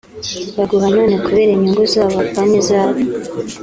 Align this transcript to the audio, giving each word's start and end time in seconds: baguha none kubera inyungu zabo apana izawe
baguha 0.55 0.87
none 0.95 1.13
kubera 1.25 1.51
inyungu 1.53 1.83
zabo 1.93 2.17
apana 2.25 2.55
izawe 2.61 3.01